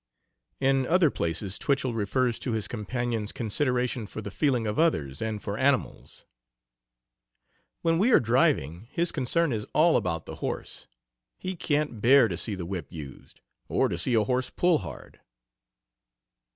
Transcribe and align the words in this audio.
In 0.59 0.87
other 0.87 1.11
places 1.11 1.59
Twichell 1.59 1.93
refers 1.93 2.39
to 2.39 2.53
his 2.53 2.67
companion's 2.67 3.31
consideration 3.31 4.07
for 4.07 4.19
the 4.19 4.31
feeling 4.31 4.65
of 4.65 4.79
others, 4.79 5.21
and 5.21 5.43
for 5.43 5.59
animals. 5.59 6.25
"When 7.83 7.99
we 7.99 8.09
are 8.09 8.19
driving, 8.19 8.87
his 8.91 9.11
concern 9.11 9.53
is 9.53 9.67
all 9.75 9.95
about 9.97 10.25
the 10.25 10.37
horse. 10.37 10.87
He 11.37 11.55
can't 11.55 12.01
bear 12.01 12.27
to 12.29 12.35
see 12.35 12.55
the 12.55 12.65
whip 12.65 12.87
used, 12.91 13.41
or 13.69 13.89
to 13.89 13.97
see 13.99 14.15
a 14.15 14.23
horse 14.23 14.49
pull 14.49 14.79
hard." 14.79 15.19